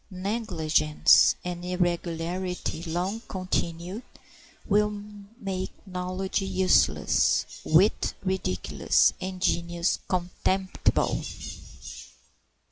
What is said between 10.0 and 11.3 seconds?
contemptible.